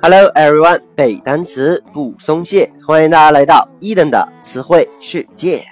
[0.00, 5.64] Hello everyone，背单词不松懈，欢迎大家来到伊登的词汇世界。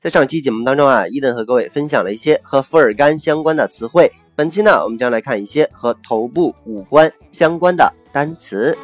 [0.00, 4.10] 在上期节目当中啊，伊登和各位分享了一些和伏尔干相关的词汇。
[4.34, 8.74] 本期呢，我们将来看一些和头部、五官相关的单词。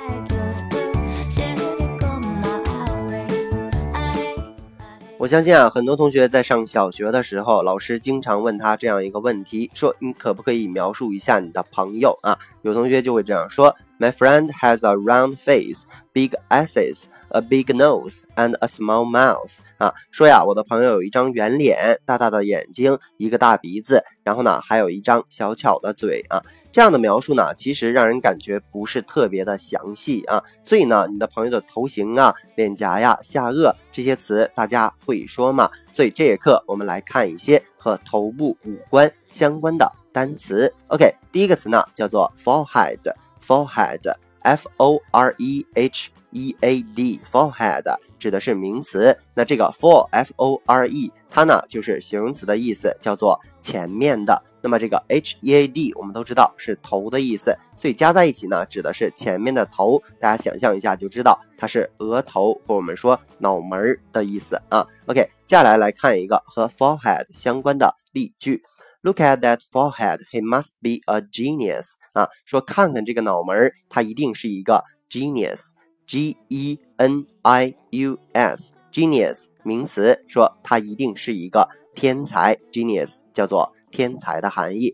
[5.22, 12.36] 我相信啊，很多同学在上小学的时候，老师经常问他这样一个问题，说你可不可以描述一下你的朋友啊？
[12.62, 19.58] 有同学就会这样说：My friend has a round face, big eyes, a big nose, and a small mouth.
[19.78, 26.42] 啊，说呀，我的朋友有一张圆脸，大大的眼睛，一个大鼻子，然后呢，还有一张小巧的嘴啊。
[26.70, 35.70] 这样的描述呢，其实让人感觉不是特别的详细啊，所以呢，你的朋友的头型啊、脸颊呀、下颚这些词，大家会说吗？
[35.92, 40.72] 所以这节课我们来看一些和头部五官相关的单词。
[40.86, 47.84] OK，第一个词呢叫做 forehead，forehead f o r e h e a d forehead
[48.18, 49.16] 指的是名词。
[49.34, 54.42] 那这个 fore f o r e 它呢就是形容词的意思，叫做前面的。
[54.64, 60.00] 那么这个 H E A D 我们都知道是头的意思，所以加在一起呢，指的是前面的头。
[60.20, 64.86] 大家想象一下就知道它是额头或我们说脑门儿的意思啊。
[65.06, 68.62] OK，接下来来看一个和 forehead 相关的例句
[69.01, 71.91] ：Look at that forehead, he must be a genius。
[72.13, 83.73] 啊，说看看这个脑门儿，他一定是一个 genius，G E N I U S，genius 名词，说他一定是一个天才，genius 叫做。
[83.89, 84.93] 天才的含义。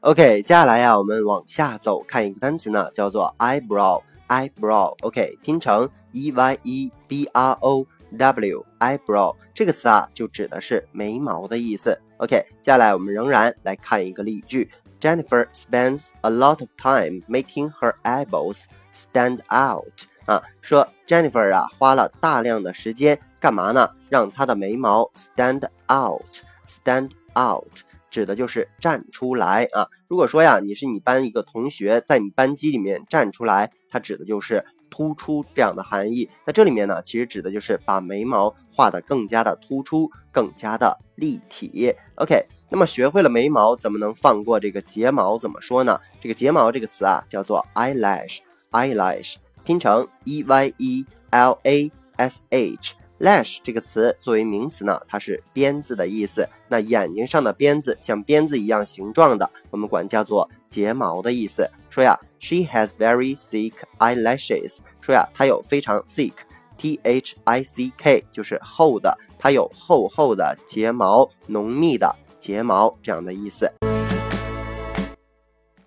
[0.00, 11.99] OK，接下来呀，我们往下走，看一个单词呢，叫做 eyebrow，eyebrow。OK，拼成 e y e b r o W，eyebrow 这个词啊，就指的是眉毛的意思。
[12.17, 20.05] OK，接下来我们仍然来看一个例句：Jennifer spends a lot of time making her eyebrows stand out。
[20.25, 23.19] 啊，说 Jennifer 啊，花了大量的时间。
[23.39, 23.87] 干嘛呢？
[24.09, 29.87] 让她的眉毛 stand out，stand out 指的就是站出来啊。
[30.07, 36.29] 如果说呀，你是你班一个同学，在你班级里面站出来，它指的就是突出这样的含义。
[36.45, 41.95] 那这里面呢，其实指的就是把眉毛画得更加的突出，更加的立体。
[42.15, 45.37] OK，那么学会了眉毛，怎么能放过这个睫毛？
[45.39, 45.99] 怎么说呢？
[46.19, 52.96] 这个睫毛这个词啊，叫做 eyelash，eyelash 拼成 e y e l a s h。
[53.19, 56.47] Lash 这个词作为名词呢，它是鞭子的意思。
[56.67, 61.69] 那眼睛上的鞭子，像鞭子一样形状的，我们管叫做睫毛的意思。
[61.89, 64.79] 说呀，She has very thick eyelashes。
[65.01, 73.71] 说呀，她有非常 thick，t h i c k 就是厚的，她有厚厚的睫毛，浓密的睫毛这样的意思。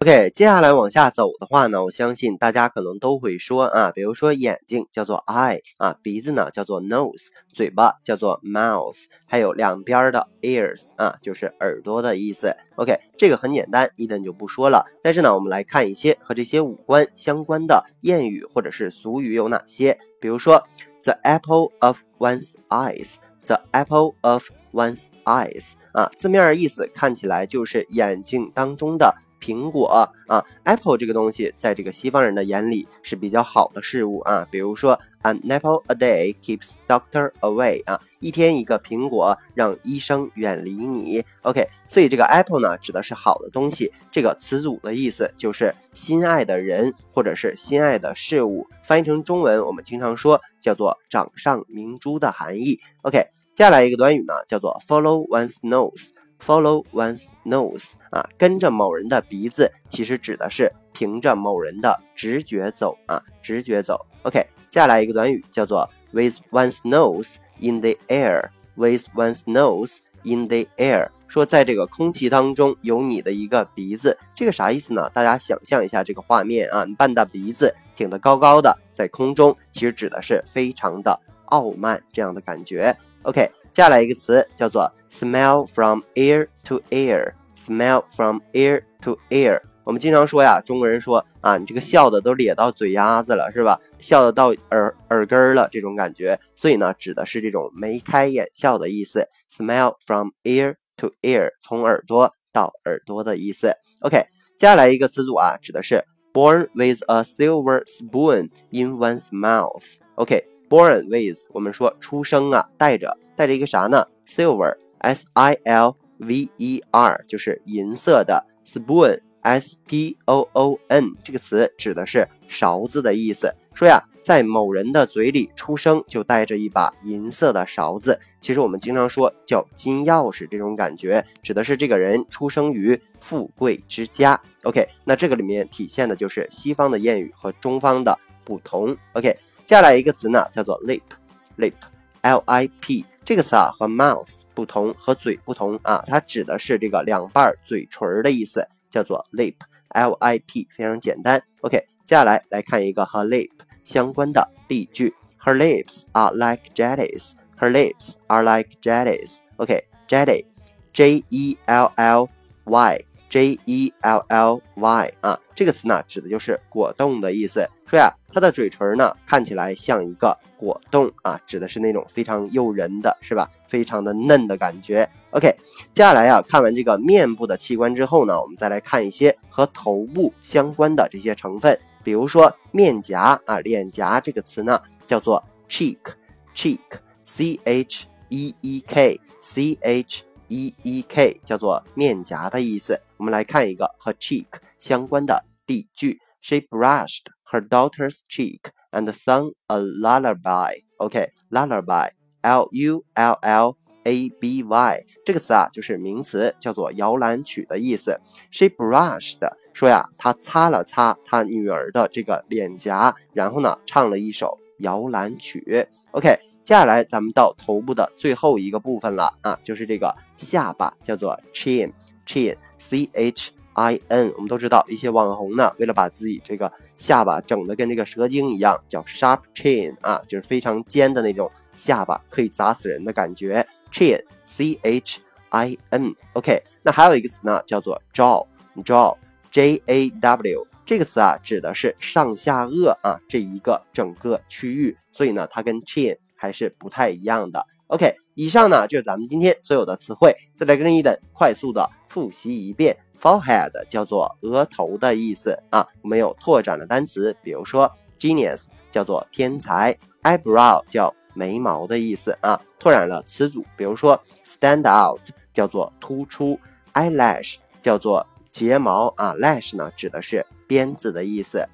[0.03, 12.57] OK，接下来往下走的话呢，我相信大家可能都会说啊，比如说眼睛叫做 eye 啊，鼻子呢叫做 nose，嘴巴叫做 mouth，还有两边的 ears 啊，就是耳朵的意思。
[12.77, 14.87] OK，这个很简单，一等就不说了。
[15.03, 19.99] 但是呢，我们来看一些和这些五官相关的谚语或者是俗语有哪些。
[20.19, 20.65] 比如说
[21.03, 29.15] ，the apple of one's eyes，the apple of one's eyes 啊，字面意思看起来就是眼睛当中的。
[29.41, 29.87] 苹果
[30.29, 34.47] 啊，apple 这个东西，在这个西方人的眼里是比较好的事物啊。
[34.51, 41.25] 比如说，an apple a day keeps doctor away 啊，一天一个苹果，让医生远离你。
[41.43, 43.93] OK，所以这个 apple 呢，指的是好的东西。
[44.13, 48.67] 这个词组的意思就是心爱的人或者是心爱的事物。
[48.85, 52.79] 翻译成中文，我们经常说叫做掌上明珠的含义。
[53.03, 53.19] OK，
[53.55, 56.11] 接下来一个短语呢，叫做 follow one's nose。
[56.41, 64.07] Follow one's nose 啊，跟着某人的鼻子，其实指的是凭着某人的直觉走啊，直觉走。
[64.23, 64.41] OK，
[64.71, 68.51] 接下来一个短语叫做 with one's nose in the air。
[68.77, 75.11] with one's nose in the air，说在这个空气当中有你的一个鼻子，这个啥意思呢？
[75.11, 82.97] 大家想象一下这个画面啊，你半大鼻子挺得高高的，在空中，其实指的是非常的傲慢这样的感觉。
[83.23, 83.51] OK。
[83.73, 89.61] 接下来一个词叫做 smell from ear to ear，smell from ear to ear。
[89.85, 93.81] 我们经常说呀，中国人说啊，你这个笑的都咧到嘴丫子了，是吧？
[94.01, 96.39] 笑的到耳耳根儿了，这种感觉。
[96.57, 99.29] 所以呢，指的是这种眉开眼笑的意思。
[99.49, 103.73] smell from ear to ear，从耳朵到耳朵的意思。
[104.01, 104.19] OK，
[104.57, 109.95] 接下来一个词组啊，指的是 born with a silver spoon in one's mouth。
[110.17, 110.45] OK。
[110.69, 118.45] born with，我们说出生啊，带着带着一个啥呢？silver，s i l v e r，就是银色的。
[118.67, 123.51] spoon，s p o o n，这个词指的是勺子的意思。
[123.73, 128.21] 说呀，在某人的嘴里出生就带着一把银色的勺子。
[128.43, 134.39] 其实我们经常说叫金钥匙，这种感觉指的是这个人出生于富贵之家。
[134.65, 138.95] OK，那这个里面体现的就是西方的谚语和中方的不同。
[139.15, 139.35] OK。
[139.65, 151.41] 接下来一个词呢，叫做 lip，lip，l i p 这个词啊和 mouth 不同，和嘴不同啊，它指的是这个两瓣嘴唇的意思，叫做 lip，l i p 非常简单。
[151.61, 153.49] OK，接下来来看一个和 lip
[153.85, 157.35] 相关的例句，Her lips are like jellies.
[157.57, 159.39] Her lips are like jellies.
[159.59, 162.29] OK，jelly，j e l l
[162.65, 163.05] y。
[163.31, 167.67] J E L L Y 啊，这个词呢，指的就是果冻的意思。
[167.87, 173.49] 说呀，它的嘴唇呢，看起来像一个果冻啊，指的是那种非常诱人的，是吧？
[173.69, 175.09] 非常的嫩的感觉。
[175.31, 175.49] OK，
[175.93, 190.25] 接下来呀，看完这个面部的器官之后呢，我们再来看一些和头部相关的这些成分，比如说面颊啊，脸颊这个词呢，叫做 cheek，cheek，C H E E K，C H。
[190.51, 193.01] E e k 叫做面颊的意思。
[193.17, 194.47] 我们来看一个和 cheek
[194.79, 198.61] 相关的例句：She brushed her daughter's cheek
[198.91, 200.83] and sung a lullaby.
[200.99, 208.21] OK，lullaby，l u l l a b y 这个词啊，就是名词，叫做摇篮曲的意思。
[208.51, 209.39] She brushed
[209.73, 215.87] 说呀，她擦了擦她女儿的这个脸颊，然后呢，唱了一首摇篮曲。
[216.13, 216.50] OK。
[216.63, 224.33] 接下来咱们到头部的最后一个部分了啊，就是这个下巴，叫做 chin，chin，c h i n。
[224.37, 233.67] 我们都知道一些网红呢，为了把自己这个下巴整的跟这个蛇精一样，叫 sharp chin 啊，就是非常尖的那种下巴，可以砸死人的感觉。
[233.91, 236.15] chin，c h i n。
[236.35, 240.67] OK，那还有一个词呢，叫做 jaw，jaw，j a w。
[240.85, 246.17] 这个词啊，指的是上下颚啊这一个整个区域，所以呢，它跟 chin。
[246.41, 247.67] 还是不太一样的。
[247.89, 252.97] OK，以上呢就是咱们今天所有的词汇，再来跟你等快速的复习一遍。
[253.21, 265.21] Forehead 叫做额头的意思啊，我们有拓展的单词，比如说 genius 叫做天才，eyebrow 叫眉毛的意思啊，拓展了词组，比如说 stand out
[265.53, 266.59] 叫做突出
[266.95, 271.69] ，eyelash 叫做睫毛啊，lash 呢指的是鞭子的意思。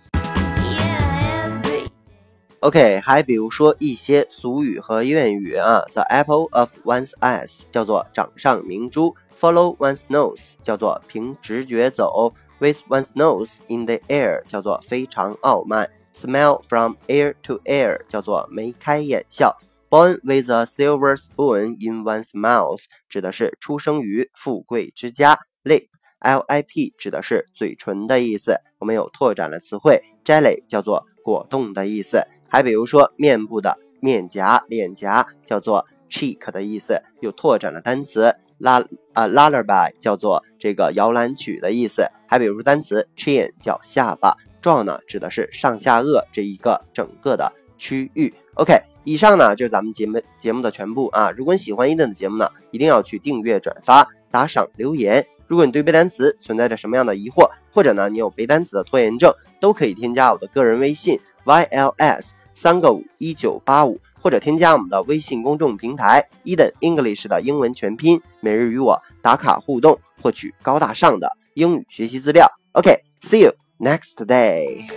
[2.67, 16.61] OK，还比如说一些俗语和谚语啊，The apple of one's eyes 叫做掌上明珠，Follow one's nose 叫做凭直觉走，With one's nose in the air 叫做非常傲慢，Smile
[16.61, 19.57] from ear to ear 叫做眉开眼笑
[19.89, 28.57] ，Born with a silver spoon in one's mouth 指的是出生于富贵之家，Lip，L I P 指的是嘴唇的意思。
[28.81, 32.27] 我们有拓展了词汇，Jelly 叫做果冻的意思。
[32.49, 38.81] 还比如说，面部的面颊、脸颊叫做 cheek 的意思，又拓展了单词拉
[39.13, 42.07] 啊 lullaby 叫做这个摇篮曲的意思。
[42.27, 48.33] 还比如单词 chin 叫下巴，jaw 呢指的是上下颚这一个整个的区域。
[48.55, 51.31] OK，以上呢就是咱们节目节目的全部啊。
[51.31, 55.27] 如果你喜欢伊顿的节目呢，一定要去订阅、转发、打赏、留言。
[55.47, 61.21] 如果你对背单词存在着什么样的疑惑，或者呢你有背单词的拖延症，都可以添加我的个人微信。
[61.45, 72.51] yls 三个五一九八五，或者添加我们的微信公众平台 Eden English 的英文全拼，每日与我打卡互动，获取高大上的英语学习资料。
[72.73, 74.89] OK，see you next day。